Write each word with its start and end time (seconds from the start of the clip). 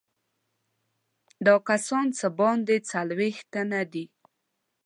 دا 1.45 1.55
کسان 1.69 2.05
څه 2.17 2.27
باندې 2.39 2.75
څلوېښت 2.89 3.45
تنه 3.53 3.81
دي. 3.93 4.05